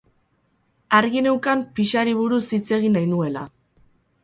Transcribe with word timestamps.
Argi 0.99 1.21
neukan 1.25 1.61
pixari 1.81 2.17
buruz 2.23 2.41
hitz 2.59 2.65
egin 2.81 2.99
nahi 2.99 3.13
nuela. 3.13 3.47